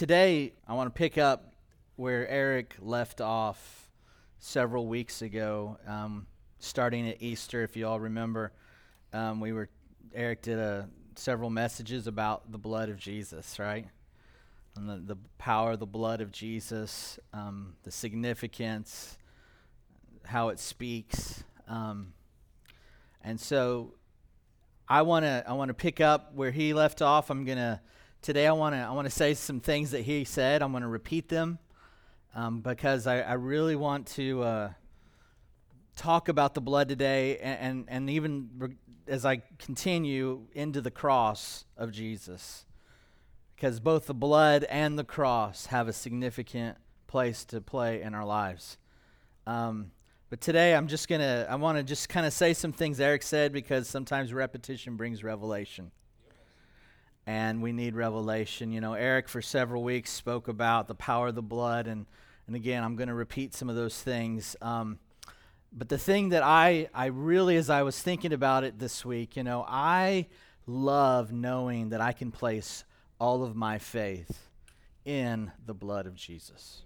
[0.00, 1.52] today, I want to pick up
[1.96, 3.90] where Eric left off
[4.38, 6.26] several weeks ago, um,
[6.58, 7.62] starting at Easter.
[7.64, 8.54] If you all remember,
[9.12, 9.68] um, we were
[10.14, 13.88] Eric did a, several messages about the blood of Jesus, right?
[14.74, 19.18] And the, the power of the blood of Jesus, um, the significance,
[20.24, 22.14] how it speaks, um,
[23.22, 23.92] and so
[24.88, 27.28] I want to I want to pick up where he left off.
[27.28, 27.82] I'm gonna
[28.22, 30.62] today I want to I want to say some things that he said.
[30.62, 31.58] I'm going to repeat them
[32.34, 34.70] um, because I, I, really want to uh,
[35.96, 40.90] talk about the blood today, and and, and even re- as I continue into the
[40.90, 42.66] cross of Jesus,
[43.56, 48.24] because both the blood and the cross have a significant place to play in our
[48.24, 48.78] lives.
[49.46, 49.90] Um,
[50.28, 53.24] but today I'm just to, I want to just kind of say some things Eric
[53.24, 55.90] said because sometimes repetition brings revelation
[57.26, 58.72] and we need revelation.
[58.72, 62.06] You know, Eric for several weeks spoke about the power of the blood, and
[62.46, 64.56] and again, I'm going to repeat some of those things.
[64.60, 64.98] Um,
[65.72, 69.36] but the thing that I I really, as I was thinking about it this week,
[69.36, 70.26] you know, I
[70.66, 72.84] love knowing that I can place
[73.20, 74.48] all of my faith
[75.04, 76.82] in the blood of Jesus.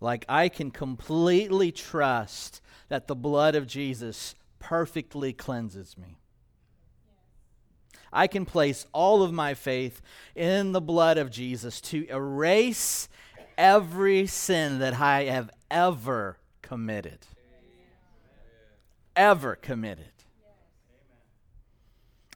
[0.00, 6.18] Like I can completely trust that the blood of Jesus perfectly cleanses me.
[8.14, 10.00] I can place all of my faith
[10.36, 13.08] in the blood of Jesus to erase
[13.58, 17.18] every sin that I have ever committed.
[19.16, 20.06] Ever committed.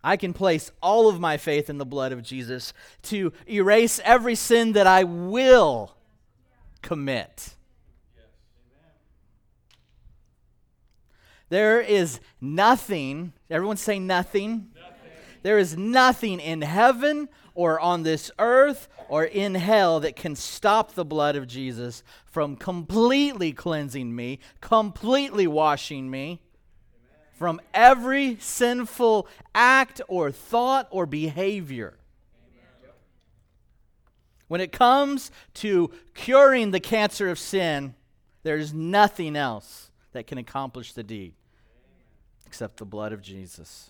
[0.03, 4.35] I can place all of my faith in the blood of Jesus to erase every
[4.35, 5.95] sin that I will
[6.83, 7.55] commit.
[11.51, 14.71] There is nothing, everyone say nothing.
[15.49, 20.93] There is nothing in heaven or on this earth or in hell that can stop
[20.93, 26.43] the blood of Jesus from completely cleansing me, completely washing me
[27.33, 31.97] from every sinful act or thought or behavior.
[34.49, 37.95] When it comes to curing the cancer of sin,
[38.43, 41.33] there's nothing else that can accomplish the deed
[42.45, 43.89] except the blood of Jesus.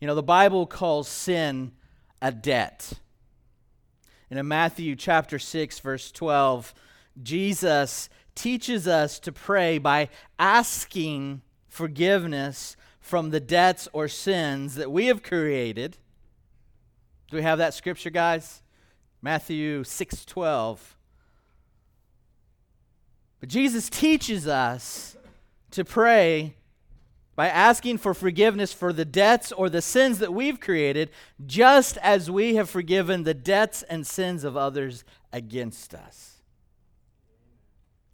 [0.00, 1.72] You know, the Bible calls sin
[2.22, 2.94] a debt.
[4.30, 6.72] And in Matthew chapter 6, verse 12,
[7.22, 10.08] Jesus teaches us to pray by
[10.38, 15.98] asking forgiveness from the debts or sins that we have created.
[17.30, 18.62] Do we have that scripture, guys?
[19.20, 20.96] Matthew 6 12.
[23.40, 25.16] But Jesus teaches us
[25.72, 26.56] to pray
[27.40, 31.08] by asking for forgiveness for the debts or the sins that we've created,
[31.46, 36.42] just as we have forgiven the debts and sins of others against us.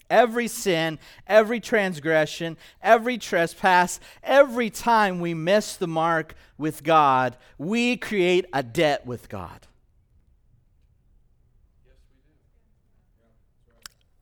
[0.09, 7.97] Every sin, every transgression, every trespass, every time we miss the mark with God, we
[7.97, 9.67] create a debt with God.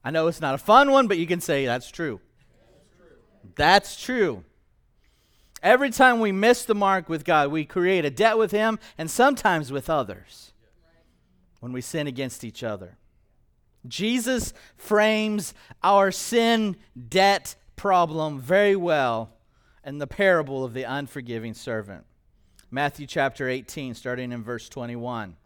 [0.02, 2.22] I know it's not a fun one, but you can say that's true.
[3.54, 4.44] That's true.
[5.64, 9.10] Every time we miss the mark with God, we create a debt with Him and
[9.10, 10.52] sometimes with others
[11.60, 12.98] when we sin against each other.
[13.88, 16.76] Jesus frames our sin
[17.08, 19.32] debt problem very well
[19.82, 22.04] in the parable of the unforgiving servant.
[22.70, 25.36] Matthew chapter 18, starting in verse 21.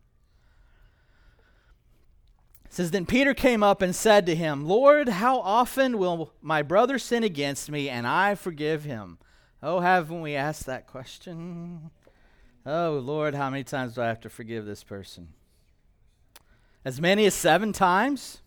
[2.64, 6.62] It says, Then Peter came up and said to him, Lord, how often will my
[6.62, 9.18] brother sin against me and I forgive him?
[9.62, 11.90] Oh, haven't we asked that question?
[12.64, 15.28] Oh, Lord, how many times do I have to forgive this person?
[16.84, 18.40] As many as seven times?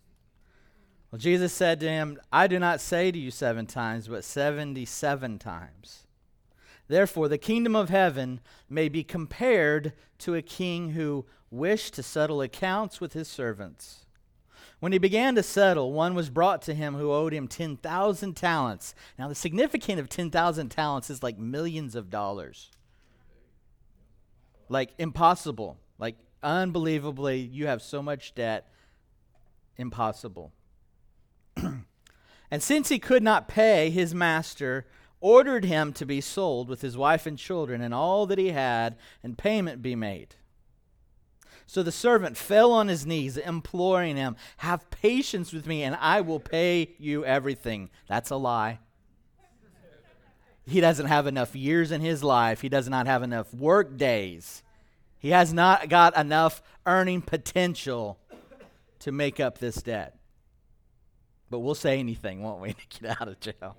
[1.11, 5.39] Well, Jesus said to him, I do not say to you seven times, but 77
[5.39, 6.07] times.
[6.87, 8.39] Therefore, the kingdom of heaven
[8.69, 14.05] may be compared to a king who wished to settle accounts with his servants.
[14.81, 18.95] When he began to settle, one was brought to him who owed him 10,000 talents.
[19.17, 22.71] Now, the significance of 10,000 talents is like millions of dollars.
[24.69, 25.77] Like impossible.
[25.99, 28.71] Like unbelievably, you have so much debt.
[29.77, 30.51] Impossible.
[31.55, 34.87] and since he could not pay, his master
[35.19, 38.97] ordered him to be sold with his wife and children and all that he had,
[39.21, 40.37] and payment be made.
[41.71, 46.19] So the servant fell on his knees, imploring him, Have patience with me, and I
[46.19, 47.89] will pay you everything.
[48.09, 48.79] That's a lie.
[50.65, 54.63] He doesn't have enough years in his life, he does not have enough work days
[55.17, 58.19] He has not got enough earning potential
[58.99, 60.17] to make up this debt.
[61.49, 63.77] But we'll say anything, won't we, to get out of jail?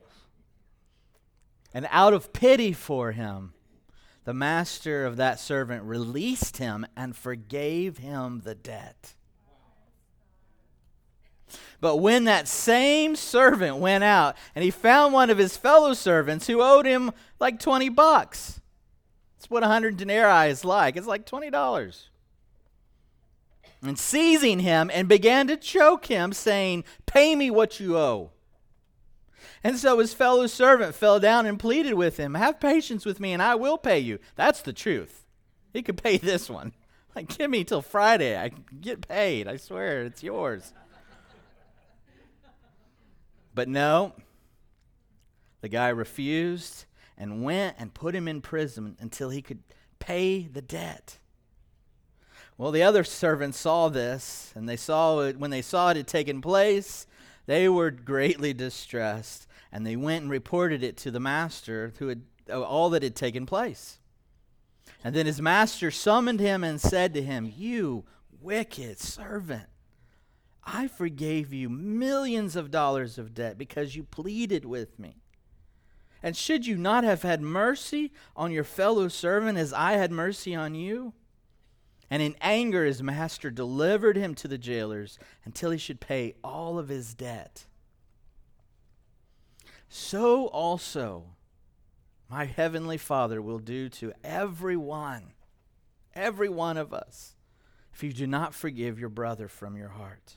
[1.74, 3.52] And out of pity for him,
[4.24, 9.14] the master of that servant released him and forgave him the debt.
[11.80, 16.46] But when that same servant went out and he found one of his fellow servants
[16.46, 17.10] who owed him
[17.40, 18.60] like 20 bucks,
[19.36, 20.96] that's what 100 denarii is like.
[20.96, 22.04] It's like $20.
[23.82, 28.30] And seizing him and began to choke him, saying, Pay me what you owe.
[29.64, 33.32] And so his fellow servant fell down and pleaded with him, Have patience with me,
[33.32, 34.18] and I will pay you.
[34.34, 35.24] That's the truth.
[35.72, 36.72] He could pay this one.
[37.14, 38.38] Like, give me till Friday.
[38.38, 39.46] I get paid.
[39.46, 40.72] I swear, it's yours.
[43.54, 44.14] But no,
[45.60, 46.86] the guy refused
[47.18, 49.62] and went and put him in prison until he could
[49.98, 51.18] pay the debt.
[52.56, 56.06] Well, the other servants saw this, and they saw it when they saw it had
[56.06, 57.06] taken place.
[57.46, 62.22] They were greatly distressed, and they went and reported it to the master, who had
[62.50, 63.98] all that had taken place.
[65.02, 68.04] And then his master summoned him and said to him, "You
[68.40, 69.68] wicked servant."
[70.64, 75.16] I forgave you millions of dollars of debt because you pleaded with me.
[76.22, 80.54] And should you not have had mercy on your fellow servant as I had mercy
[80.54, 81.14] on you?
[82.08, 86.78] And in anger, his master delivered him to the jailers until he should pay all
[86.78, 87.66] of his debt.
[89.94, 91.24] So also,
[92.30, 95.34] my heavenly Father will do to every one,
[96.14, 97.34] every one of us,
[97.92, 100.36] if you do not forgive your brother from your heart.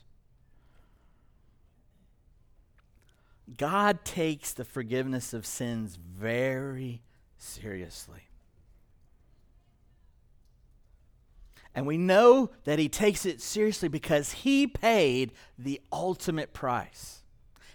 [3.55, 7.01] God takes the forgiveness of sins very
[7.37, 8.27] seriously.
[11.73, 17.21] And we know that he takes it seriously because he paid the ultimate price.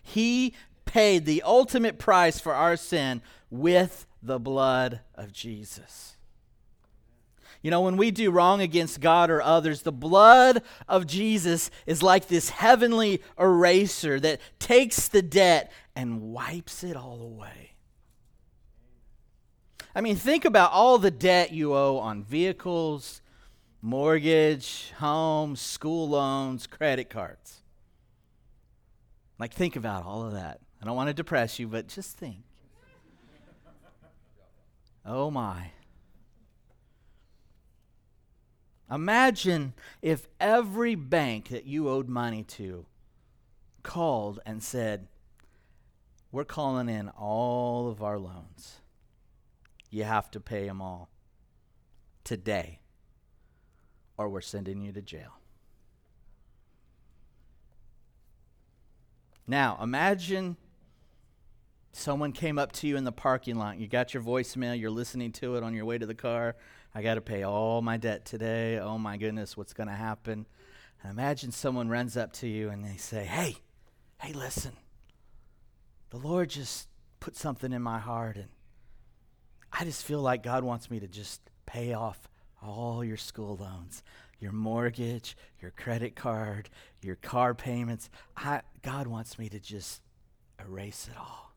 [0.02, 0.54] He
[0.90, 6.16] paid the ultimate price for our sin with the blood of Jesus.
[7.62, 12.02] You know, when we do wrong against God or others, the blood of Jesus is
[12.02, 17.72] like this heavenly eraser that takes the debt and wipes it all away.
[19.94, 23.20] I mean, think about all the debt you owe on vehicles,
[23.80, 27.60] mortgage, home, school loans, credit cards.
[29.38, 30.60] Like, think about all of that.
[30.80, 32.44] I don't want to depress you, but just think.
[35.04, 35.72] Oh my.
[38.90, 42.86] Imagine if every bank that you owed money to
[43.82, 45.06] called and said,
[46.32, 48.80] We're calling in all of our loans.
[49.90, 51.10] You have to pay them all
[52.24, 52.80] today,
[54.16, 55.38] or we're sending you to jail.
[59.46, 60.56] Now, imagine
[61.92, 63.78] someone came up to you in the parking lot.
[63.78, 66.56] You got your voicemail, you're listening to it on your way to the car.
[66.94, 68.78] I got to pay all my debt today.
[68.78, 70.46] Oh my goodness, what's going to happen?
[71.02, 73.56] And imagine someone runs up to you and they say, Hey,
[74.20, 74.72] hey, listen.
[76.10, 76.88] The Lord just
[77.20, 78.48] put something in my heart, and
[79.72, 82.28] I just feel like God wants me to just pay off
[82.60, 84.02] all your school loans,
[84.40, 86.68] your mortgage, your credit card,
[87.00, 88.10] your car payments.
[88.36, 90.02] I, God wants me to just
[90.58, 91.49] erase it all.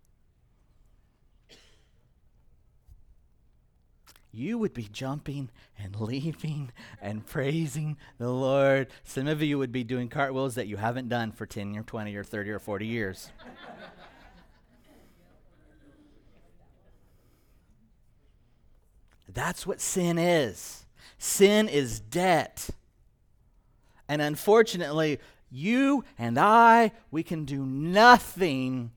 [4.33, 8.87] You would be jumping and leaping and praising the Lord.
[9.03, 12.15] Some of you would be doing cartwheels that you haven't done for 10 or 20
[12.15, 13.29] or 30 or 40 years.
[19.31, 20.85] That's what sin is.
[21.17, 22.69] Sin is debt.
[24.07, 28.91] And unfortunately, you and I, we can do nothing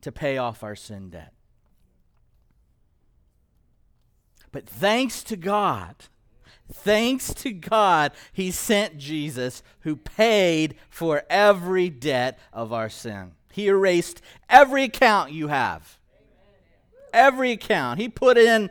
[0.00, 1.34] to pay off our sin debt.
[4.52, 5.94] But thanks to God,
[6.72, 13.32] thanks to God, He sent Jesus who paid for every debt of our sin.
[13.52, 15.98] He erased every account you have.
[17.12, 18.00] Every account.
[18.00, 18.70] He put in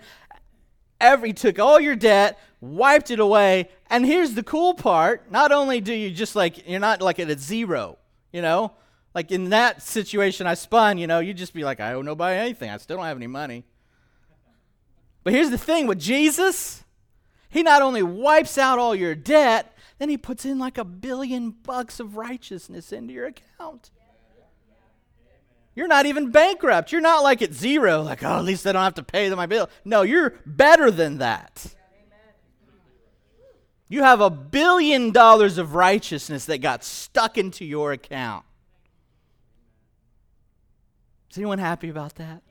[0.99, 3.69] every, took all your debt, wiped it away.
[3.89, 7.29] And here's the cool part not only do you just like, you're not like at
[7.29, 7.97] a zero,
[8.31, 8.73] you know?
[9.15, 12.37] Like in that situation I spun, you know, you'd just be like, I owe nobody
[12.37, 12.69] anything.
[12.69, 13.65] I still don't have any money.
[15.23, 16.83] But here's the thing with Jesus,
[17.49, 21.51] he not only wipes out all your debt, then he puts in like a billion
[21.51, 23.91] bucks of righteousness into your account.
[25.75, 26.91] You're not even bankrupt.
[26.91, 29.45] You're not like at zero, like, oh, at least I don't have to pay my
[29.45, 29.69] bill.
[29.85, 31.73] No, you're better than that.
[33.87, 38.45] You have a billion dollars of righteousness that got stuck into your account.
[41.31, 42.43] Is anyone happy about that?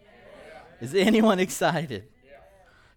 [0.81, 2.09] Is anyone excited?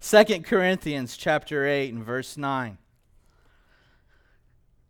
[0.03, 2.79] Second Corinthians chapter 8 and verse 9.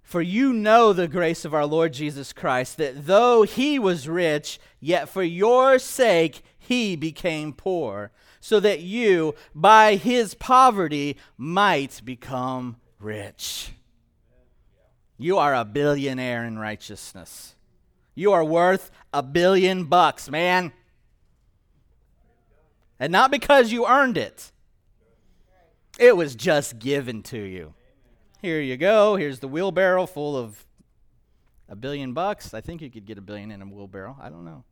[0.02, 4.58] For you know the grace of our Lord Jesus Christ, that though he was rich,
[4.80, 12.78] yet for your sake he became poor, so that you, by his poverty, might become
[12.98, 13.74] rich.
[15.18, 17.56] You are a billionaire in righteousness.
[18.16, 20.72] You are worth a billion bucks, man.
[22.98, 24.51] And not because you earned it,
[26.02, 27.76] it was just given to you.
[28.42, 29.18] Here you go.
[29.18, 30.66] Here's the wheelbarrow full of
[31.70, 32.56] a billion bucks.
[32.56, 34.18] I think you could get a billion in a wheelbarrow.
[34.20, 34.64] I don't know.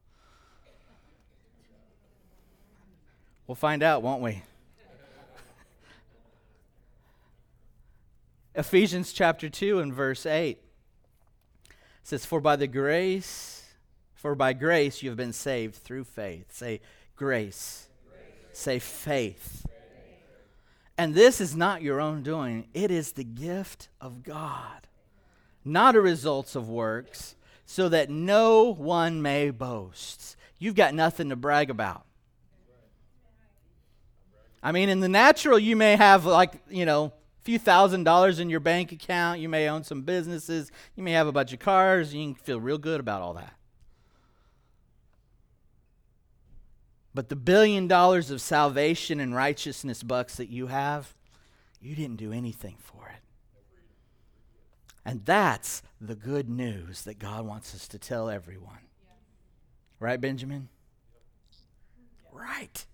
[3.46, 4.42] We'll find out, won't we?
[8.56, 10.60] Ephesians chapter 2 and verse 8
[12.02, 13.66] says, For by the grace,
[14.16, 16.52] for by grace you have been saved through faith.
[16.52, 16.82] Say
[17.16, 17.88] grace.
[18.10, 18.24] grace.
[18.52, 19.68] Say faith.
[21.00, 24.86] And this is not your own doing, it is the gift of God,
[25.64, 30.36] not a result of works, so that no one may boast.
[30.58, 32.04] You've got nothing to brag about.
[34.62, 37.12] I mean, in the natural, you may have, like, you know, a
[37.46, 39.40] few thousand dollars in your bank account.
[39.40, 40.70] You may own some businesses.
[40.98, 42.14] You may have a bunch of cars.
[42.14, 43.54] You can feel real good about all that.
[47.14, 51.16] But the billion dollars of salvation and righteousness bucks that you have,
[51.82, 53.22] you didn't do anything for it.
[55.06, 58.78] And that's the good news that God wants us to tell everyone.
[60.00, 60.70] Right, Benjamin?
[62.32, 62.86] Right.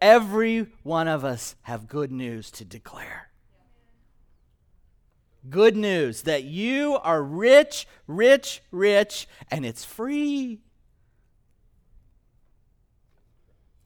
[0.00, 3.28] Every one of us have good news to declare.
[5.48, 10.60] Good news that you are rich, rich, rich, and it's free.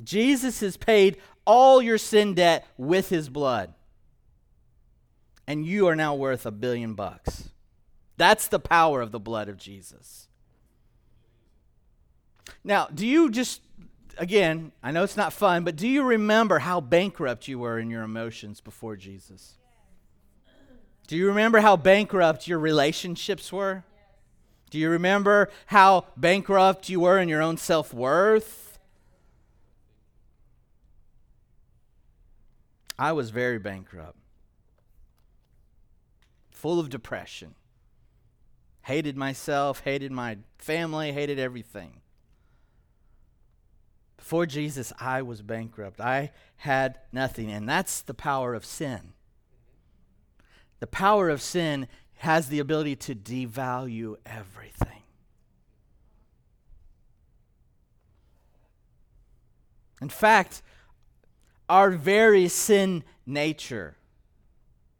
[0.03, 3.75] Jesus has paid all your sin debt with his blood.
[5.47, 7.51] And you are now worth a billion bucks.
[8.17, 10.29] That's the power of the blood of Jesus.
[12.63, 13.63] Now, do you just,
[14.19, 17.91] again, I know it's not fun, but do you remember how bankrupt you were in
[17.91, 19.55] your emotions before Jesus?
[21.07, 23.85] Do you remember how bankrupt your relationships were?
[24.71, 28.60] Do you remember how bankrupt you were in your own self worth?
[33.01, 34.19] I was very bankrupt,
[36.51, 37.55] full of depression.
[38.83, 42.03] Hated myself, hated my family, hated everything.
[44.19, 45.99] Before Jesus, I was bankrupt.
[45.99, 47.51] I had nothing.
[47.51, 49.15] And that's the power of sin.
[50.81, 55.05] The power of sin has the ability to devalue everything.
[60.03, 60.61] In fact,
[61.71, 63.97] our very sin nature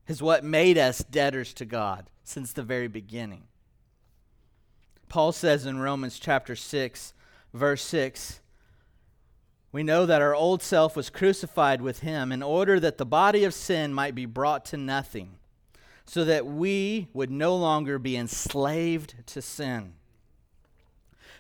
[0.07, 3.43] is what made us debtors to God since the very beginning.
[5.09, 7.13] Paul says in Romans chapter 6,
[7.53, 8.41] verse 6,
[9.73, 13.43] we know that our old self was crucified with him in order that the body
[13.43, 15.39] of sin might be brought to nothing,
[16.05, 19.95] so that we would no longer be enslaved to sin.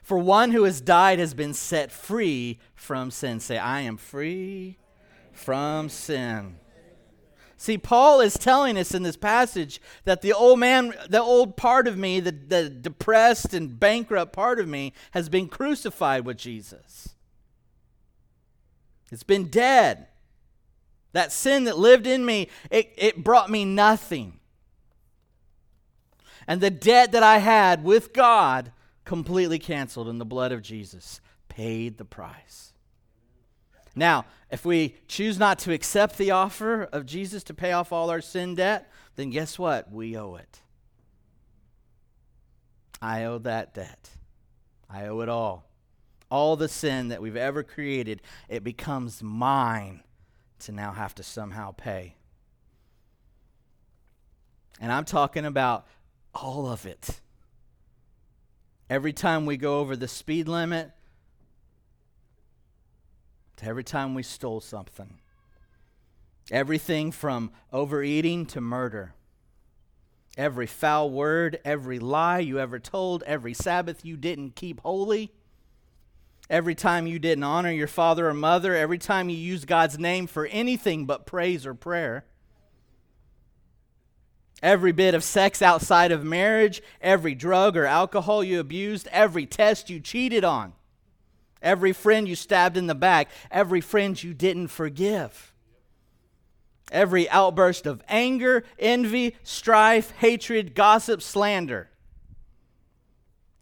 [0.02, 3.38] For one who has died has been set free from sin.
[3.38, 4.79] Say, I am free
[5.40, 6.56] from sin.
[7.56, 11.86] See, Paul is telling us in this passage that the old man, the old part
[11.86, 17.14] of me, the, the depressed and bankrupt part of me, has been crucified with Jesus.
[19.12, 20.06] It's been dead.
[21.12, 24.40] That sin that lived in me, it, it brought me nothing.
[26.46, 28.72] And the debt that I had with God
[29.04, 32.69] completely canceled, and the blood of Jesus paid the price.
[33.94, 38.10] Now, if we choose not to accept the offer of Jesus to pay off all
[38.10, 39.90] our sin debt, then guess what?
[39.90, 40.60] We owe it.
[43.02, 44.10] I owe that debt.
[44.88, 45.68] I owe it all.
[46.30, 50.02] All the sin that we've ever created, it becomes mine
[50.60, 52.14] to now have to somehow pay.
[54.80, 55.86] And I'm talking about
[56.34, 57.20] all of it.
[58.88, 60.90] Every time we go over the speed limit,
[63.60, 65.18] to every time we stole something.
[66.50, 69.14] Everything from overeating to murder.
[70.36, 75.32] Every foul word, every lie you ever told, every Sabbath you didn't keep holy,
[76.48, 80.26] every time you didn't honor your father or mother, every time you used God's name
[80.26, 82.24] for anything but praise or prayer.
[84.62, 89.88] Every bit of sex outside of marriage, every drug or alcohol you abused, every test
[89.88, 90.74] you cheated on,
[91.62, 95.52] every friend you stabbed in the back, every friend you didn't forgive,
[96.90, 101.88] every outburst of anger, envy, strife, hatred, gossip, slander,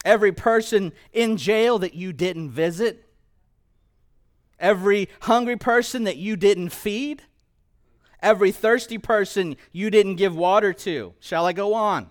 [0.05, 3.05] every person in jail that you didn't visit,
[4.59, 7.23] every hungry person that you didn't feed
[8.21, 11.15] every thirsty person you didn't give water to.
[11.21, 12.11] Shall I go on?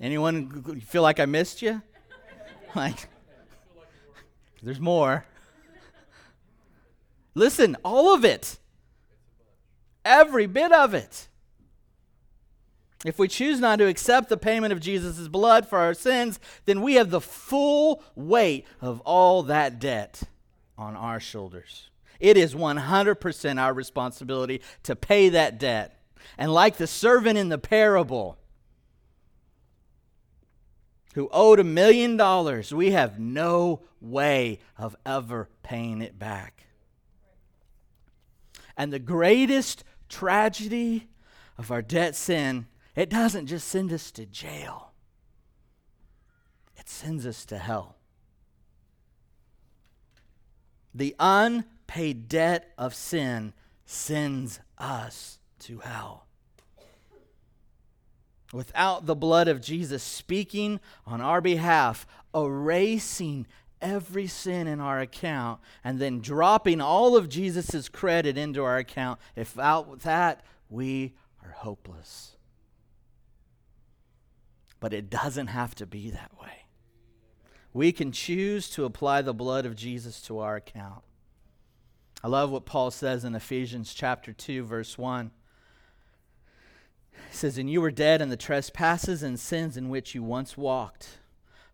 [0.00, 1.82] Anyone feel like I missed you?
[2.76, 3.06] Like,
[4.64, 5.24] there's more.
[7.34, 8.58] Listen, all of it.
[10.04, 11.28] Every bit of it.
[13.04, 16.80] If we choose not to accept the payment of Jesus' blood for our sins, then
[16.80, 20.22] we have the full weight of all that debt
[20.78, 21.90] on our shoulders.
[22.18, 26.00] It is 100% our responsibility to pay that debt.
[26.38, 28.38] And like the servant in the parable
[31.14, 36.66] who owed a million dollars, we have no way of ever paying it back.
[38.76, 41.08] And the greatest tragedy
[41.56, 44.92] of our debt sin it doesn't just send us to jail,
[46.76, 47.96] it sends us to hell.
[50.94, 53.52] The unpaid debt of sin
[53.84, 56.23] sends us to hell.
[58.54, 63.48] Without the blood of Jesus speaking on our behalf, erasing
[63.82, 69.18] every sin in our account, and then dropping all of Jesus' credit into our account,
[69.34, 72.36] if without that, we are hopeless.
[74.78, 76.66] But it doesn't have to be that way.
[77.72, 81.02] We can choose to apply the blood of Jesus to our account.
[82.22, 85.32] I love what Paul says in Ephesians chapter 2 verse 1.
[87.30, 90.56] He says, "And you were dead in the trespasses and sins in which you once
[90.56, 91.18] walked."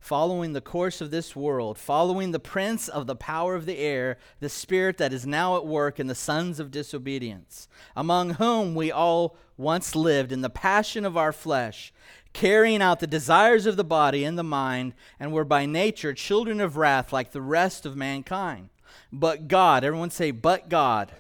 [0.00, 4.16] following the course of this world, following the prince of the power of the air,
[4.40, 8.90] the spirit that is now at work in the sons of disobedience, among whom we
[8.90, 11.92] all once lived in the passion of our flesh,
[12.33, 16.61] carrying out the desires of the body and the mind, and were by nature children
[16.61, 18.70] of wrath like the rest of mankind.
[19.12, 21.12] But God, everyone say, but God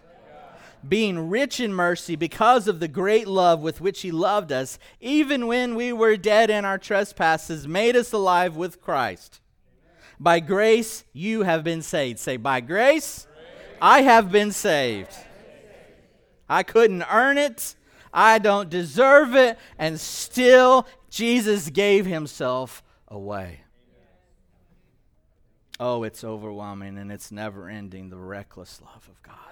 [0.88, 5.46] being rich in mercy because of the great love with which he loved us, even
[5.46, 9.40] when we were dead in our trespasses, made us alive with Christ.
[10.18, 12.18] By grace you have been saved.
[12.18, 13.26] Say, by grace,
[13.80, 15.14] I have been saved.
[16.48, 17.74] I couldn't earn it.
[18.12, 19.58] I don't deserve it.
[19.78, 23.60] And still, Jesus gave himself away.
[25.78, 29.49] Oh, it's overwhelming and it's never ending the reckless love of God.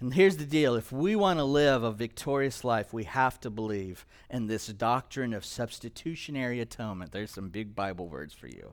[0.00, 3.50] And here's the deal if we want to live a victorious life, we have to
[3.50, 7.12] believe in this doctrine of substitutionary atonement.
[7.12, 8.70] There's some big Bible words for you.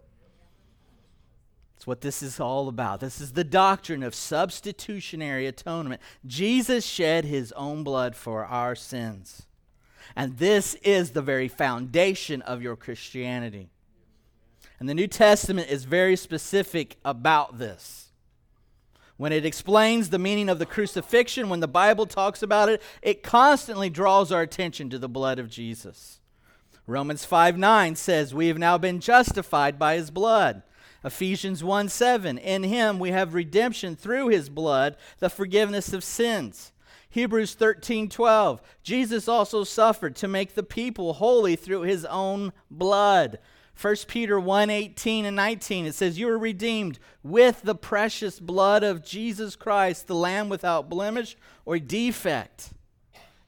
[1.75, 2.99] It's what this is all about.
[2.99, 6.01] This is the doctrine of substitutionary atonement.
[6.25, 9.47] Jesus shed his own blood for our sins.
[10.15, 13.69] And this is the very foundation of your Christianity.
[14.79, 18.04] And the New Testament is very specific about this.
[19.17, 23.23] When it explains the meaning of the crucifixion, when the Bible talks about it, it
[23.23, 26.19] constantly draws our attention to the blood of Jesus.
[26.85, 30.63] Romans 5 9 says, We have now been justified by his blood.
[31.03, 36.71] Ephesians 1 7, in him we have redemption through his blood, the forgiveness of sins.
[37.09, 43.39] Hebrews 13 12, Jesus also suffered to make the people holy through his own blood.
[43.79, 48.83] 1 Peter 1 18 and 19, it says, You are redeemed with the precious blood
[48.83, 51.35] of Jesus Christ, the Lamb without blemish
[51.65, 52.71] or defect.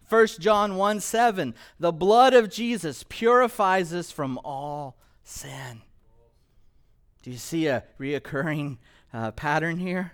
[0.10, 5.82] 1 John 1 7, the blood of Jesus purifies us from all sin.
[7.24, 8.78] Do you see a reoccurring
[9.14, 10.14] uh, pattern here?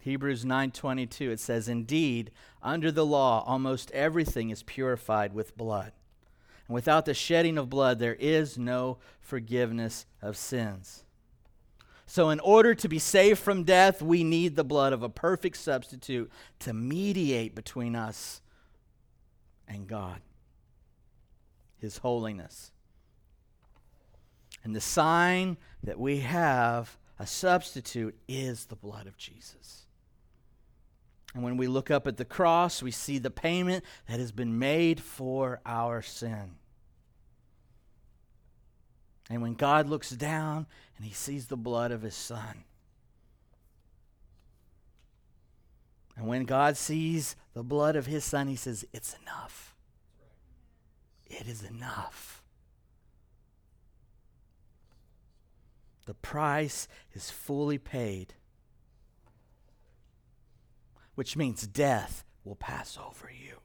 [0.00, 2.30] Hebrews 9:22 it says indeed
[2.62, 5.92] under the law almost everything is purified with blood
[6.66, 11.04] and without the shedding of blood there is no forgiveness of sins.
[12.06, 15.56] So in order to be saved from death we need the blood of a perfect
[15.56, 16.30] substitute
[16.60, 18.40] to mediate between us
[19.66, 20.20] and God
[21.78, 22.72] his holiness.
[24.64, 29.86] And the sign that we have a substitute is the blood of Jesus.
[31.34, 34.58] And when we look up at the cross, we see the payment that has been
[34.58, 36.56] made for our sin.
[39.30, 42.64] And when God looks down and he sees the blood of his son,
[46.16, 49.76] and when God sees the blood of his son, he says, It's enough.
[51.26, 52.42] It is enough.
[56.06, 58.34] The price is fully paid,
[61.18, 63.56] which means death will pass over you.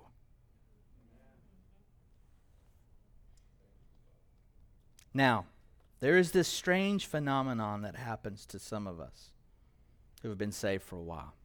[5.14, 5.46] Now,
[6.00, 9.30] there is this strange phenomenon that happens to some of us
[10.24, 11.36] who have been saved for a while.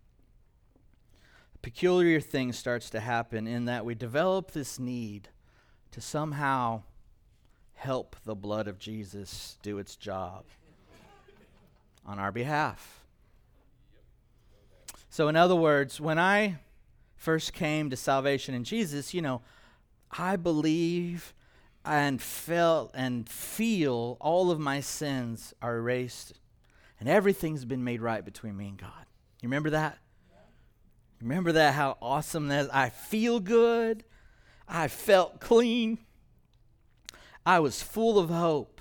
[1.54, 5.28] A peculiar thing starts to happen in that we develop this need
[5.90, 6.84] to somehow
[7.74, 10.46] help the blood of Jesus do its job
[12.06, 12.97] on our behalf.
[15.10, 16.56] So, in other words, when I
[17.16, 19.42] first came to salvation in Jesus, you know,
[20.10, 21.34] I believe
[21.84, 26.34] and felt and feel all of my sins are erased
[27.00, 29.06] and everything's been made right between me and God.
[29.40, 29.98] You remember that?
[31.20, 32.70] Remember that how awesome that is?
[32.72, 34.04] I feel good.
[34.68, 35.98] I felt clean.
[37.44, 38.77] I was full of hope.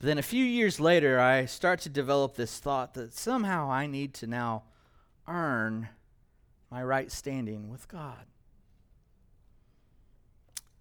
[0.00, 4.14] Then a few years later, I start to develop this thought that somehow I need
[4.14, 4.62] to now
[5.28, 5.88] earn
[6.70, 8.24] my right standing with God.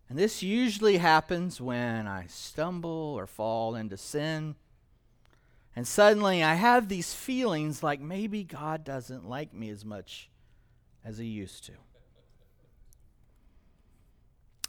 [0.08, 4.55] And this usually happens when I stumble or fall into sin.
[5.75, 10.29] And suddenly I have these feelings like maybe God doesn't like me as much
[11.03, 11.73] as He used to.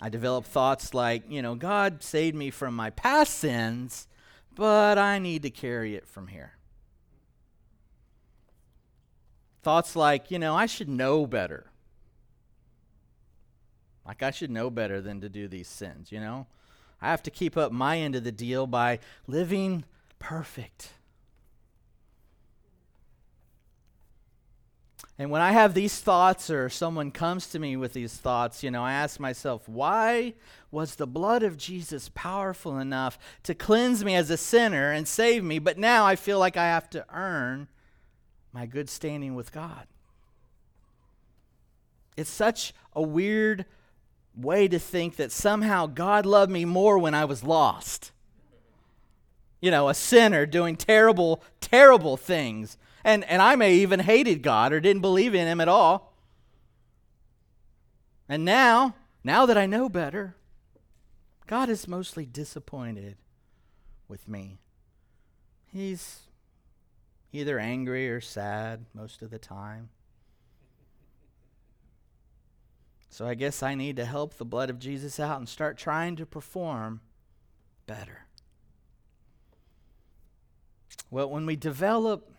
[0.00, 4.08] I develop thoughts like, you know, God saved me from my past sins,
[4.60, 6.52] but I need to carry it from here.
[9.62, 11.70] Thoughts like, you know, I should know better.
[14.06, 16.46] Like, I should know better than to do these sins, you know?
[17.00, 19.86] I have to keep up my end of the deal by living
[20.18, 20.90] perfect.
[25.20, 28.70] And when I have these thoughts, or someone comes to me with these thoughts, you
[28.70, 30.32] know, I ask myself, why
[30.70, 35.44] was the blood of Jesus powerful enough to cleanse me as a sinner and save
[35.44, 37.68] me, but now I feel like I have to earn
[38.54, 39.86] my good standing with God?
[42.16, 43.66] It's such a weird
[44.34, 48.10] way to think that somehow God loved me more when I was lost.
[49.60, 52.78] You know, a sinner doing terrible, terrible things.
[53.04, 56.14] And, and I may even hated God or didn't believe in Him at all.
[58.28, 60.36] And now, now that I know better,
[61.46, 63.16] God is mostly disappointed
[64.06, 64.58] with me.
[65.72, 66.20] He's
[67.32, 69.88] either angry or sad most of the time.
[73.08, 76.14] So I guess I need to help the blood of Jesus out and start trying
[76.16, 77.00] to perform
[77.86, 78.26] better.
[81.10, 82.29] Well, when we develop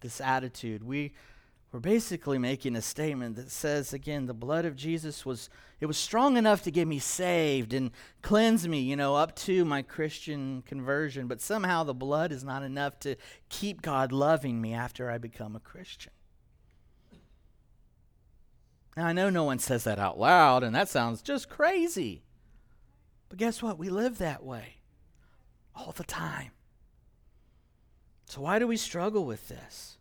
[0.00, 1.12] this attitude, we
[1.72, 5.96] we're basically making a statement that says again the blood of Jesus was it was
[5.96, 7.90] strong enough to get me saved and
[8.22, 12.62] cleanse me, you know, up to my Christian conversion, but somehow the blood is not
[12.62, 13.16] enough to
[13.48, 16.12] keep God loving me after I become a Christian.
[18.94, 22.24] Now, I know no one says that out loud, and that sounds just crazy.
[23.30, 23.78] But guess what?
[23.78, 24.80] We live that way
[25.74, 26.50] all the time.
[28.30, 29.96] So, why do we struggle with this?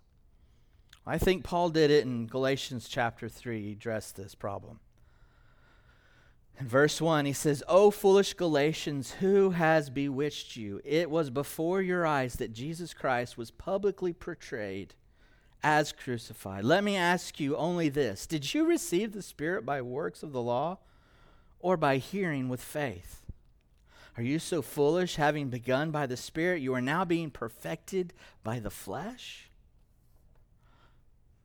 [1.03, 3.63] I think Paul did it in Galatians chapter 3.
[3.63, 4.81] He addressed this problem.
[6.59, 10.79] In verse 1, he says, O foolish Galatians, who has bewitched you?
[10.85, 14.93] It was before your eyes that Jesus Christ was publicly portrayed
[15.63, 16.63] as crucified.
[16.63, 20.41] Let me ask you only this Did you receive the Spirit by works of the
[20.43, 20.77] law
[21.59, 23.23] or by hearing with faith?
[24.19, 28.11] Are you so foolish, having begun by the Spirit, you are now being perfected
[28.43, 29.49] by the flesh?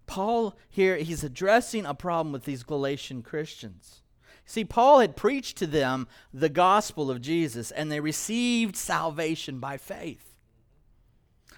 [0.09, 4.03] Paul here, he's addressing a problem with these Galatian Christians.
[4.45, 9.77] See, Paul had preached to them the gospel of Jesus, and they received salvation by
[9.77, 10.35] faith.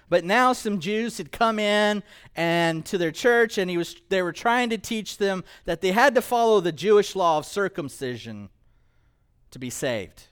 [0.09, 2.03] But now some Jews had come in
[2.35, 5.93] and to their church, and he was, they were trying to teach them that they
[5.93, 8.49] had to follow the Jewish law of circumcision
[9.49, 10.27] to be saved.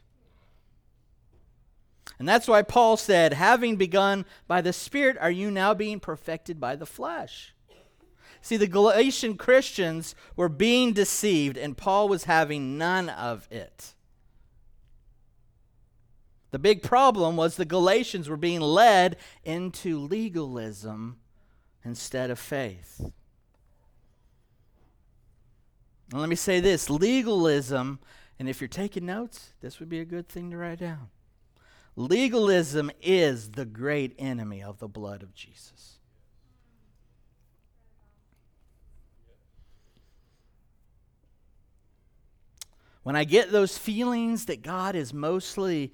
[2.17, 6.59] And that's why Paul said, Having begun by the Spirit, are you now being perfected
[6.59, 7.53] by the flesh?
[8.41, 13.95] See, the Galatian Christians were being deceived, and Paul was having none of it.
[16.51, 21.17] The big problem was the Galatians were being led into legalism
[21.83, 23.01] instead of faith.
[26.11, 27.99] And let me say this legalism,
[28.37, 31.09] and if you're taking notes, this would be a good thing to write down.
[31.95, 35.99] Legalism is the great enemy of the blood of Jesus.
[43.03, 45.93] When I get those feelings that God is mostly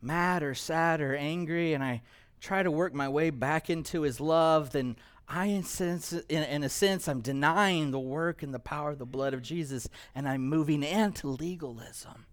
[0.00, 2.02] mad or sad or angry, and I
[2.40, 6.62] try to work my way back into His love, then I, in, sense, in, in
[6.62, 10.28] a sense, I'm denying the work and the power of the blood of Jesus, and
[10.28, 12.26] I'm moving into legalism.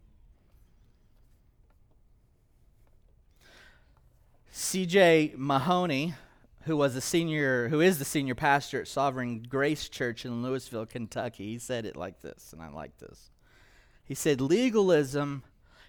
[4.59, 5.35] C.J.
[5.37, 6.15] Mahaney,
[6.63, 10.85] who was a senior, who is the senior pastor at Sovereign Grace Church in Louisville,
[10.85, 13.31] Kentucky, he said it like this, and I like this.
[14.03, 15.43] He said, Legalism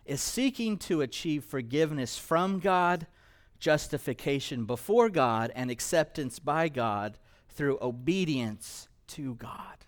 [0.07, 3.09] is seeking to achieve forgiveness from God,
[3.59, 9.85] justification before God, and acceptance by God through obedience to God.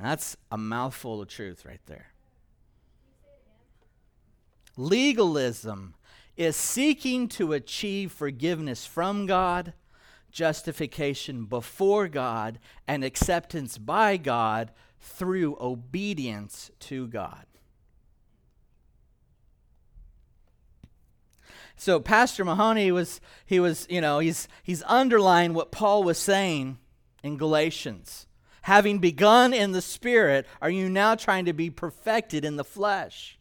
[0.00, 2.11] That's a mouthful of truth right there.
[4.76, 5.94] Legalism
[6.36, 9.74] is seeking to achieve forgiveness from God,
[10.30, 12.58] justification before God,
[12.88, 17.46] and acceptance by God through obedience to God.
[21.76, 26.78] So Pastor Mahaney was he was, you know, he's he's underlying what Paul was saying
[27.24, 28.26] in Galatians.
[28.62, 33.36] Having begun in the spirit, are you now trying to be perfected in the flesh?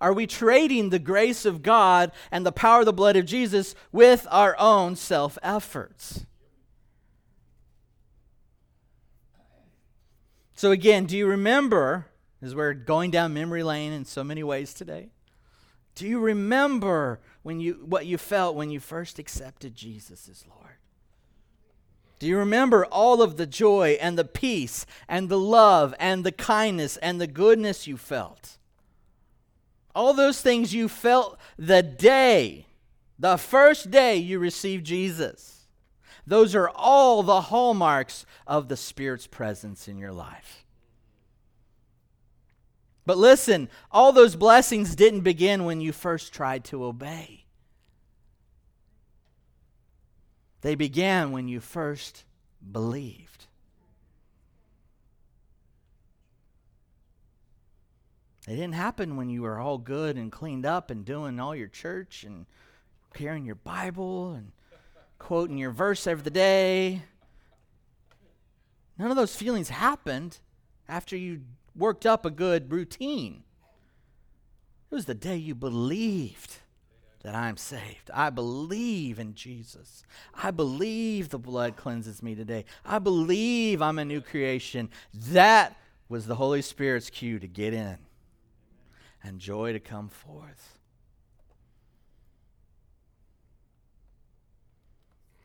[0.00, 3.74] Are we trading the grace of God and the power of the blood of Jesus
[3.92, 6.26] with our own self efforts?
[10.54, 12.06] So, again, do you remember,
[12.42, 15.10] as we're going down memory lane in so many ways today,
[15.94, 20.78] do you remember when you, what you felt when you first accepted Jesus as Lord?
[22.18, 26.32] Do you remember all of the joy and the peace and the love and the
[26.32, 28.57] kindness and the goodness you felt?
[29.98, 32.66] All those things you felt the day,
[33.18, 35.66] the first day you received Jesus.
[36.24, 40.64] Those are all the hallmarks of the Spirit's presence in your life.
[43.06, 47.46] But listen, all those blessings didn't begin when you first tried to obey.
[50.60, 52.22] They began when you first
[52.70, 53.47] believed.
[58.48, 61.68] It didn't happen when you were all good and cleaned up and doing all your
[61.68, 62.46] church and
[63.12, 64.52] carrying your Bible and
[65.18, 67.02] quoting your verse every day.
[68.98, 70.38] None of those feelings happened
[70.88, 71.42] after you
[71.76, 73.42] worked up a good routine.
[74.90, 76.56] It was the day you believed
[77.22, 78.10] that I'm saved.
[78.14, 80.04] I believe in Jesus.
[80.34, 82.64] I believe the blood cleanses me today.
[82.82, 84.88] I believe I'm a new creation.
[85.12, 85.76] That
[86.08, 87.98] was the Holy Spirit's cue to get in
[89.28, 90.78] and joy to come forth.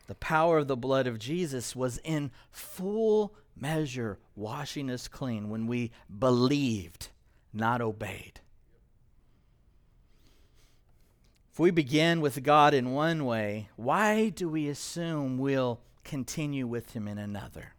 [0.08, 5.68] The power of the blood of Jesus was in full measure washing us clean when
[5.68, 7.10] we believed,
[7.54, 8.40] not obeyed.
[11.52, 16.94] If we begin with God in one way, why do we assume we'll continue with
[16.94, 17.76] Him in another?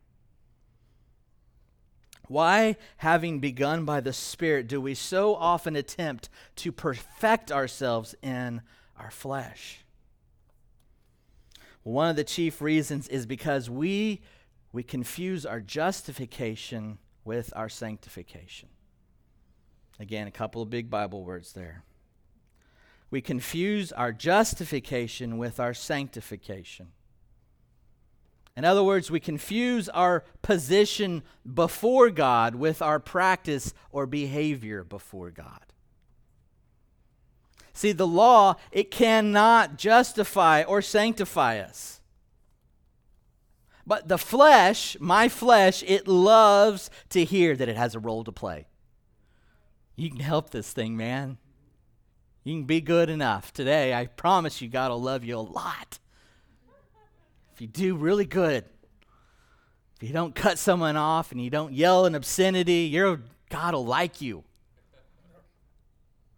[2.29, 8.63] Why, having begun by the Spirit, do we so often attempt to perfect ourselves in
[8.99, 9.85] our flesh?
[11.85, 14.23] one of the chief reasons is because we,
[14.73, 18.71] we confuse our justification with our sanctification.
[20.01, 21.85] Again, a couple of big Bible words there.
[23.11, 26.89] We confuse our justification with our sanctification.
[28.57, 31.23] In other words, we confuse our position
[31.55, 35.61] before God with our practice or behavior before God.
[37.73, 42.01] See, the law, it cannot justify or sanctify us.
[43.85, 48.33] But the flesh, my flesh, it loves to hear that it has a role to
[48.33, 48.67] play.
[49.97, 51.39] You can help this thing, man.
[52.45, 53.53] You can be good enough.
[53.53, 55.99] Today, I promise you, God will love you a lot
[57.55, 58.65] if you do really good,
[60.01, 63.87] if you don't cut someone off and you don't yell an obscenity, your God will
[63.87, 64.43] like you.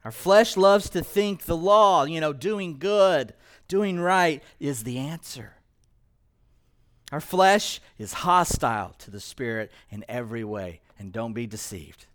[0.05, 3.33] Our flesh loves to think the law, you know, doing good,
[3.67, 5.55] doing right is the answer.
[7.11, 12.07] Our flesh is hostile to the Spirit in every way, and don't be deceived.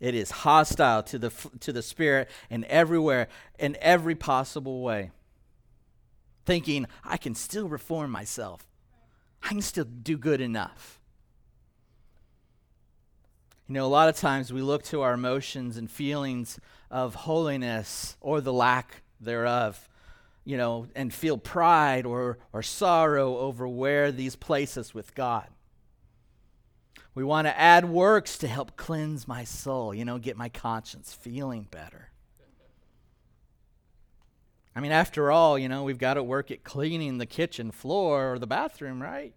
[0.00, 5.10] It is hostile to the, to the Spirit in everywhere, in every possible way.
[6.50, 8.66] Thinking, I can still reform myself,
[9.40, 10.98] I can still do good enough.
[13.68, 16.58] You know, a lot of times we look to our emotions and feelings
[16.90, 19.88] of holiness or the lack thereof,
[20.44, 25.46] you know, and feel pride or, or sorrow over where these place us with God.
[27.14, 31.12] We want to add works to help cleanse my soul, you know, get my conscience
[31.12, 32.09] feeling better.
[34.80, 38.32] I mean, after all, you know, we've got to work at cleaning the kitchen floor
[38.32, 39.34] or the bathroom, right?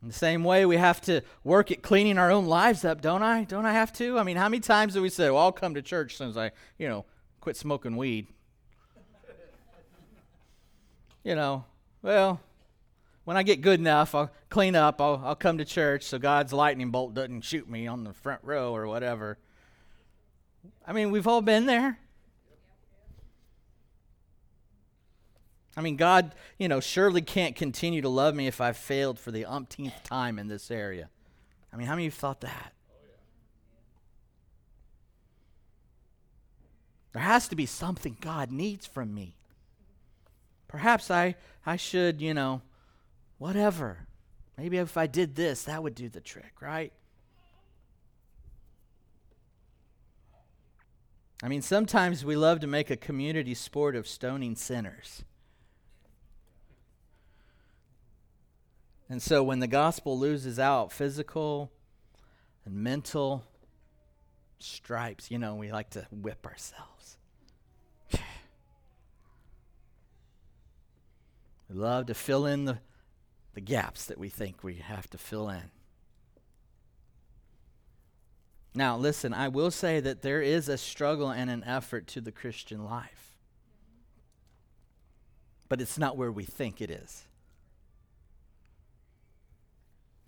[0.00, 3.24] In the same way, we have to work at cleaning our own lives up, don't
[3.24, 3.42] I?
[3.42, 4.20] Don't I have to?
[4.20, 6.28] I mean, how many times do we say, well, I'll come to church as soon
[6.28, 7.06] as I, you know,
[7.40, 8.28] quit smoking weed?
[11.24, 11.64] you know,
[12.02, 12.38] well,
[13.24, 16.52] when I get good enough, I'll clean up, I'll, I'll come to church so God's
[16.52, 19.38] lightning bolt doesn't shoot me on the front row or whatever.
[20.86, 21.98] I mean, we've all been there.
[25.76, 29.30] I mean, God, you know, surely can't continue to love me if I've failed for
[29.30, 31.10] the umpteenth time in this area.
[31.72, 32.72] I mean, how many of you thought that?
[37.12, 39.36] There has to be something God needs from me.
[40.68, 42.62] Perhaps I, I should, you know,
[43.38, 44.06] Whatever.
[44.56, 46.92] Maybe if I did this, that would do the trick, right?
[51.42, 55.24] I mean, sometimes we love to make a community sport of stoning sinners.
[59.08, 61.70] And so when the gospel loses out physical
[62.64, 63.44] and mental
[64.58, 67.18] stripes, you know, we like to whip ourselves.
[68.12, 68.20] we
[71.70, 72.78] love to fill in the
[73.56, 75.70] the gaps that we think we have to fill in.
[78.74, 82.30] Now, listen, I will say that there is a struggle and an effort to the
[82.30, 83.34] Christian life,
[85.70, 87.25] but it's not where we think it is.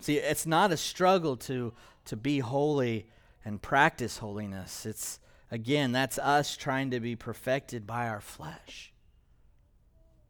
[0.01, 1.73] See, it's not a struggle to,
[2.05, 3.07] to be holy
[3.43, 4.85] and practice holiness.
[4.85, 5.19] It's,
[5.51, 8.93] again, that's us trying to be perfected by our flesh.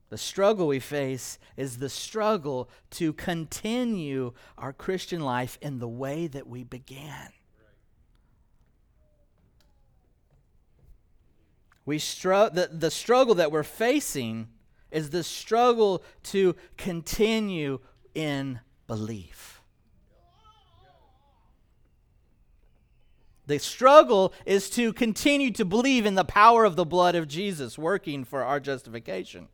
[0.09, 6.25] The struggle we face is the struggle to continue our Christian life in the way
[6.25, 7.29] that we began.
[11.85, 14.47] We str- the, the struggle that we're facing
[14.91, 17.79] is the struggle to continue
[18.15, 19.58] in belief.
[23.49, 27.79] The struggle is to continue to believe in the power of the blood of Jesus
[27.79, 29.47] working for our justification.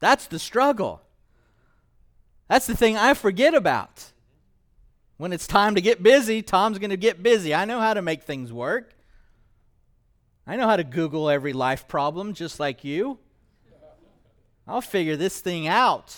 [0.00, 1.00] That's the struggle.
[2.46, 4.12] That's the thing I forget about.
[5.16, 7.54] When it's time to get busy, Tom's going to get busy.
[7.54, 8.92] I know how to make things work.
[10.46, 13.18] I know how to Google every life problem just like you.
[14.66, 16.14] I'll figure this thing out.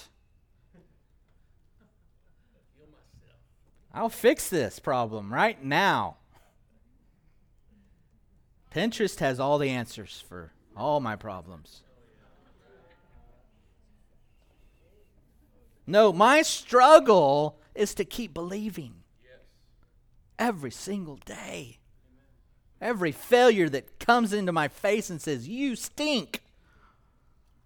[3.94, 6.16] I'll fix this problem right now.
[8.74, 11.83] Pinterest has all the answers for all my problems.
[15.87, 18.94] No, my struggle is to keep believing
[20.38, 21.78] every single day.
[22.80, 26.42] Every failure that comes into my face and says, You stink,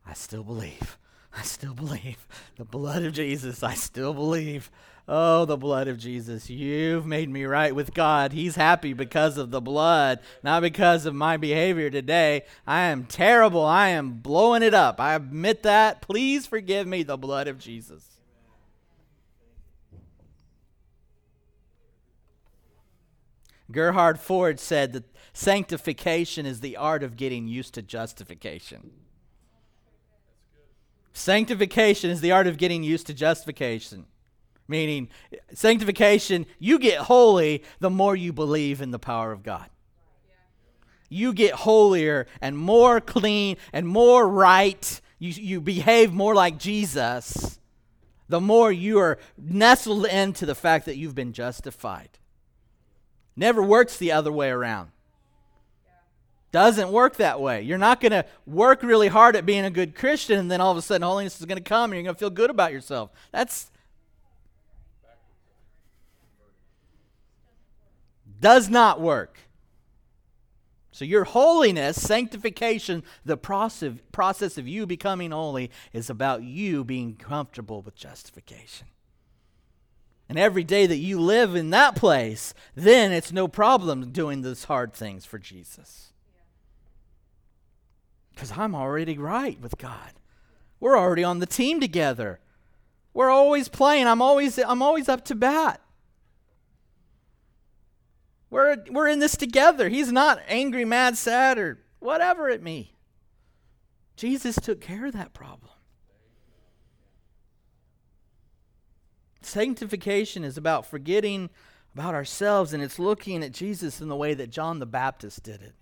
[0.06, 0.98] I still believe.
[1.36, 2.26] I still believe.
[2.56, 4.70] The blood of Jesus, I still believe.
[5.06, 6.48] Oh, the blood of Jesus.
[6.48, 8.32] You've made me right with God.
[8.32, 12.44] He's happy because of the blood, not because of my behavior today.
[12.66, 13.64] I am terrible.
[13.64, 15.00] I am blowing it up.
[15.00, 16.00] I admit that.
[16.00, 18.14] Please forgive me, the blood of Jesus.
[23.70, 28.90] Gerhard Forde said that sanctification is the art of getting used to justification.
[31.12, 34.06] Sanctification is the art of getting used to justification.
[34.66, 35.08] Meaning,
[35.52, 39.68] sanctification, you get holy the more you believe in the power of God.
[41.10, 45.00] You get holier and more clean and more right.
[45.18, 47.58] You, you behave more like Jesus
[48.28, 52.08] the more you are nestled into the fact that you've been justified.
[53.36, 54.90] Never works the other way around.
[56.52, 57.62] Doesn't work that way.
[57.62, 60.70] You're not going to work really hard at being a good Christian and then all
[60.70, 62.72] of a sudden holiness is going to come and you're going to feel good about
[62.72, 63.10] yourself.
[63.32, 63.70] That's
[68.44, 69.38] does not work.
[70.92, 77.80] So, your holiness, sanctification, the process, of you becoming holy is about you being comfortable
[77.80, 78.88] with justification.
[80.28, 84.64] And every day that you live in that place, then it's no problem doing those
[84.64, 86.12] hard things for Jesus.
[88.34, 90.12] Because I'm already right with God.
[90.80, 92.40] We're already on the team together.
[93.14, 94.06] We're always playing.
[94.06, 95.80] I'm always I'm always up to bat.
[98.54, 99.88] We're we're in this together.
[99.88, 102.94] He's not angry, mad, sad, or whatever at me.
[104.14, 105.72] Jesus took care of that problem.
[109.42, 111.50] Sanctification is about forgetting
[111.94, 115.60] about ourselves and it's looking at Jesus in the way that John the Baptist did
[115.60, 115.74] it.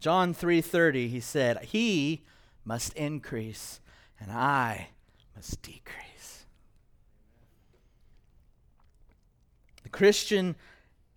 [0.00, 2.24] John 3:30 he said, "He
[2.64, 3.78] must increase
[4.18, 4.88] and I
[5.36, 6.46] must decrease."
[9.84, 10.56] The Christian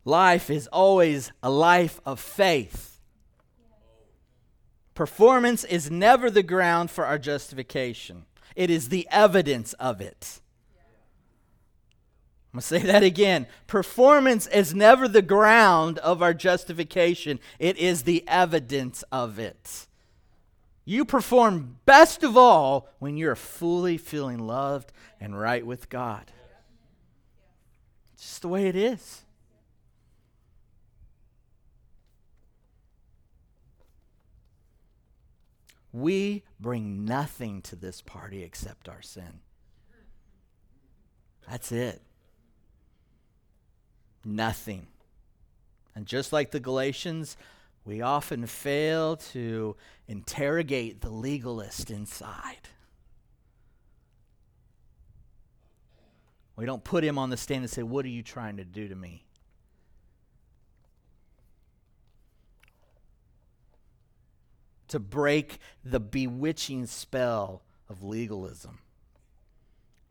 [0.07, 2.99] life is always a life of faith.
[4.95, 8.25] Performance is never the ground for our justification.
[8.55, 10.39] It is the evidence of it.
[12.51, 13.45] I'm going to say that again.
[13.67, 19.87] Performance is never the ground of our justification, it is the evidence of it.
[20.85, 26.31] You perform best of all when you're fully feeling loved and right with God.
[28.13, 29.25] It's just the way it is.
[36.01, 39.39] We bring nothing to this party except our sin.
[41.47, 42.01] That's it
[44.27, 44.87] nothing.
[45.95, 47.37] And just like the Galatians,
[47.85, 49.75] we often fail to
[50.07, 52.69] interrogate the legalist inside.
[56.55, 58.87] We don't put him on the stand and say, What are you trying to do
[58.87, 59.25] to me?
[64.89, 68.79] To break the bewitching spell of legalism.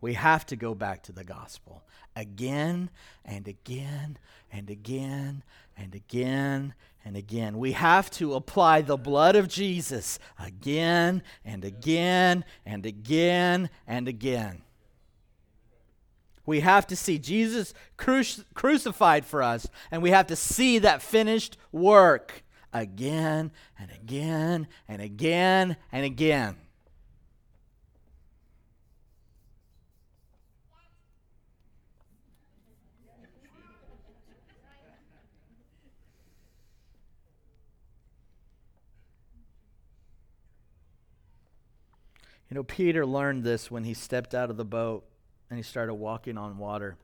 [0.01, 1.83] We have to go back to the gospel
[2.15, 2.91] again
[3.25, 4.19] and again
[4.53, 5.43] and again
[5.77, 6.75] and again
[7.05, 7.59] and again.
[7.59, 14.63] We have to apply the blood of Jesus again and again and again and again.
[16.45, 18.23] We have to see Jesus cru-
[18.55, 22.45] crucified for us, and we have to see that finished work
[22.81, 26.57] again and again and again and again.
[42.49, 45.05] You know, Peter learned this when he stepped out of the boat
[45.51, 46.97] and he started walking on water.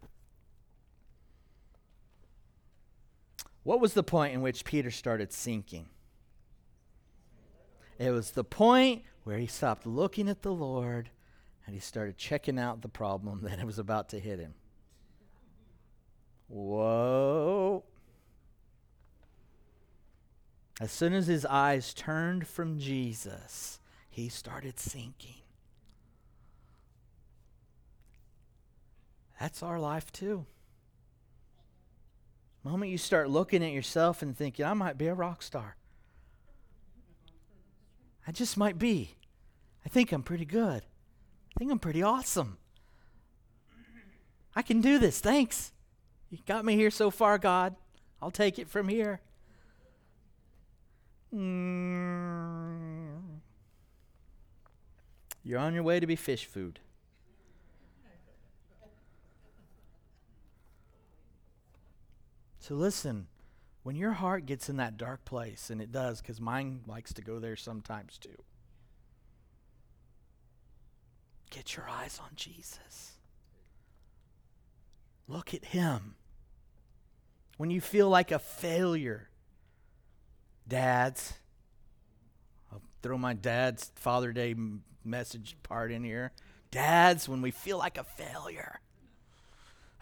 [3.63, 5.89] What was the point in which Peter started sinking?
[7.99, 11.11] It was the point where he stopped looking at the Lord
[11.65, 14.55] and he started checking out the problem that was about to hit him.
[16.49, 17.85] Whoa.
[20.81, 23.79] As soon as his eyes turned from Jesus,
[24.11, 25.43] he started sinking.
[29.39, 30.47] That's our life too.
[32.65, 35.77] Moment you start looking at yourself and thinking, I might be a rock star.
[38.27, 39.17] I just might be.
[39.85, 40.85] I think I'm pretty good.
[40.85, 42.59] I think I'm pretty awesome.
[44.55, 45.21] I can do this.
[45.21, 45.73] Thanks.
[46.31, 47.75] You got me here so far, God.
[48.21, 49.21] I'll take it from here.
[51.35, 53.41] Mm.
[55.43, 56.79] You're on your way to be fish food.
[62.63, 63.27] So listen,
[63.83, 67.21] when your heart gets in that dark place, and it does because mine likes to
[67.21, 68.41] go there sometimes too,
[71.51, 73.19] get your eyes on Jesus.
[75.27, 76.15] Look at Him.
[77.57, 79.29] When you feel like a failure,
[80.69, 81.33] dads,
[82.73, 84.55] I'll throw my dad's Father Day
[85.05, 86.31] message part in here.
[86.71, 88.79] Dads, when we feel like a failure,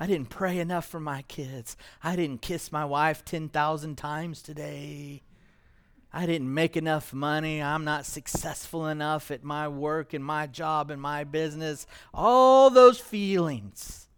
[0.03, 1.77] I didn't pray enough for my kids.
[2.03, 5.21] I didn't kiss my wife 10,000 times today.
[6.11, 7.63] I didn't make enough money.
[7.63, 11.87] I'm not successful enough at my work and my job and my business.
[12.15, 14.09] All those feelings.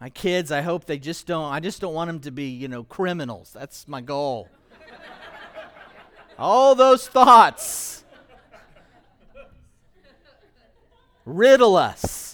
[0.00, 2.68] My kids, I hope they just don't, I just don't want them to be, you
[2.68, 3.52] know, criminals.
[3.52, 4.48] That's my goal.
[6.38, 8.02] All those thoughts
[11.26, 12.29] riddle us.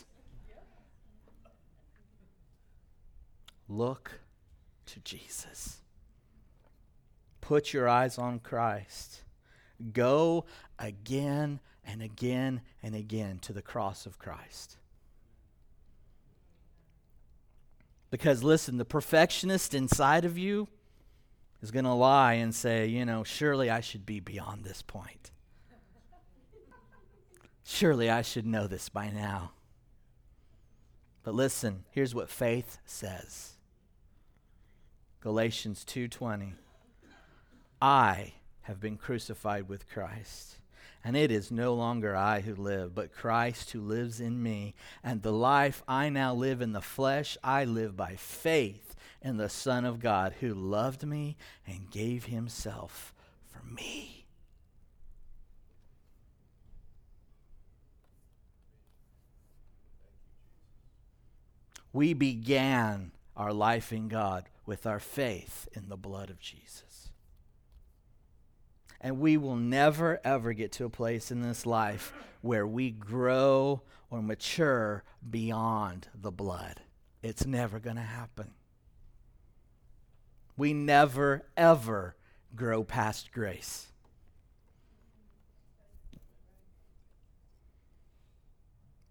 [3.68, 4.20] Look
[4.86, 5.78] to Jesus.
[7.40, 9.22] Put your eyes on Christ.
[9.92, 10.44] Go
[10.78, 14.76] again and again and again to the cross of Christ.
[18.10, 20.68] Because listen, the perfectionist inside of you
[21.60, 25.30] is going to lie and say, you know, surely I should be beyond this point.
[27.64, 29.50] Surely I should know this by now.
[31.24, 33.55] But listen, here's what faith says.
[35.26, 36.52] Galatians 2:20
[37.82, 40.58] I have been crucified with Christ
[41.02, 44.76] and it is no longer I who live but Christ who lives in me.
[45.02, 49.48] And the life I now live in the flesh I live by faith in the
[49.48, 53.12] son of God who loved me and gave himself
[53.48, 54.26] for me.
[61.92, 67.10] We began our life in God with our faith in the blood of Jesus.
[69.00, 73.82] And we will never, ever get to a place in this life where we grow
[74.10, 76.80] or mature beyond the blood.
[77.22, 78.52] It's never going to happen.
[80.56, 82.16] We never, ever
[82.54, 83.88] grow past grace.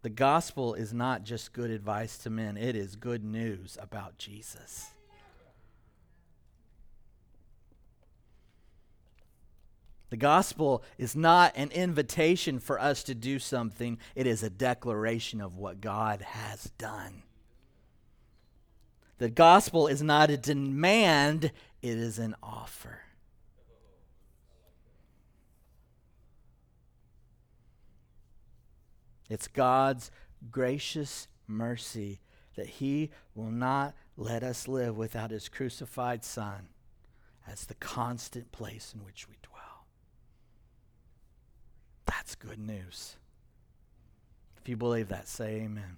[0.01, 4.91] The gospel is not just good advice to men, it is good news about Jesus.
[10.15, 15.41] The gospel is not an invitation for us to do something, it is a declaration
[15.41, 17.23] of what God has done.
[19.17, 21.51] The gospel is not a demand,
[21.81, 23.01] it is an offer.
[29.29, 30.11] It's God's
[30.49, 32.21] gracious mercy
[32.55, 36.69] that He will not let us live without His crucified Son
[37.45, 39.54] as the constant place in which we dwell.
[42.15, 43.17] That's good news.
[44.61, 45.97] If you believe that, say amen.